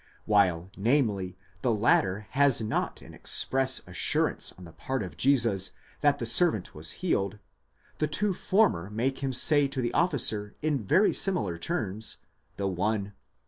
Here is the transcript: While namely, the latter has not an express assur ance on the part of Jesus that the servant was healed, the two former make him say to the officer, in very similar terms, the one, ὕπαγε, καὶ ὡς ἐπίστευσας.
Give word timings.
While 0.25 0.71
namely, 0.75 1.37
the 1.61 1.71
latter 1.71 2.25
has 2.31 2.59
not 2.59 3.03
an 3.03 3.13
express 3.13 3.83
assur 3.87 4.29
ance 4.29 4.51
on 4.57 4.65
the 4.65 4.73
part 4.73 5.03
of 5.03 5.15
Jesus 5.15 5.73
that 5.99 6.17
the 6.17 6.25
servant 6.25 6.73
was 6.73 6.89
healed, 7.05 7.37
the 7.99 8.07
two 8.07 8.33
former 8.33 8.89
make 8.89 9.19
him 9.19 9.31
say 9.31 9.67
to 9.67 9.79
the 9.79 9.93
officer, 9.93 10.55
in 10.63 10.83
very 10.83 11.13
similar 11.13 11.59
terms, 11.59 12.17
the 12.57 12.65
one, 12.65 12.99
ὕπαγε, 13.11 13.11
καὶ 13.11 13.11
ὡς 13.11 13.11
ἐπίστευσας. 13.11 13.13